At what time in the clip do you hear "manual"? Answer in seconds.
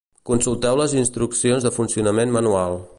2.39-2.85